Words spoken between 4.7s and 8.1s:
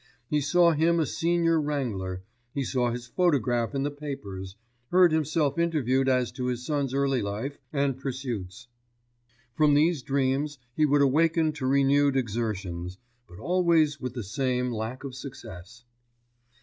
heard himself interviewed as to his son's early life and